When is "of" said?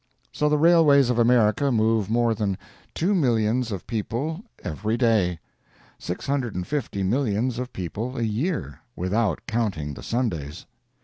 1.11-1.19, 3.71-3.85, 7.59-7.71